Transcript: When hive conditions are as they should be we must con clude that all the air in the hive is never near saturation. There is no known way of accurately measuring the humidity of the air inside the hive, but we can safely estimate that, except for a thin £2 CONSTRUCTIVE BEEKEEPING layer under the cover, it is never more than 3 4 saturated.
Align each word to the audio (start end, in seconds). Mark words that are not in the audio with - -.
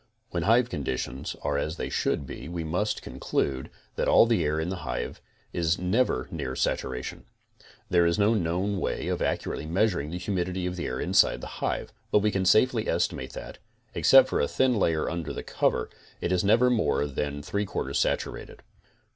When 0.31 0.41
hive 0.41 0.67
conditions 0.67 1.35
are 1.43 1.59
as 1.59 1.77
they 1.77 1.89
should 1.89 2.25
be 2.25 2.49
we 2.49 2.63
must 2.63 3.03
con 3.03 3.19
clude 3.19 3.67
that 3.97 4.07
all 4.07 4.25
the 4.25 4.43
air 4.43 4.59
in 4.59 4.69
the 4.69 4.77
hive 4.77 5.21
is 5.53 5.77
never 5.77 6.27
near 6.31 6.55
saturation. 6.55 7.25
There 7.87 8.07
is 8.07 8.17
no 8.17 8.33
known 8.33 8.79
way 8.79 9.09
of 9.09 9.21
accurately 9.21 9.67
measuring 9.67 10.09
the 10.09 10.17
humidity 10.17 10.65
of 10.65 10.75
the 10.75 10.87
air 10.87 10.99
inside 10.99 11.39
the 11.41 11.45
hive, 11.61 11.93
but 12.09 12.17
we 12.25 12.31
can 12.31 12.45
safely 12.45 12.87
estimate 12.87 13.33
that, 13.33 13.59
except 13.93 14.27
for 14.29 14.39
a 14.41 14.47
thin 14.47 14.71
£2 14.73 14.79
CONSTRUCTIVE 14.79 14.79
BEEKEEPING 14.79 14.81
layer 14.81 15.07
under 15.11 15.33
the 15.33 15.43
cover, 15.43 15.87
it 16.19 16.31
is 16.31 16.43
never 16.43 16.71
more 16.71 17.05
than 17.05 17.43
3 17.43 17.63
4 17.67 17.93
saturated. 17.93 18.63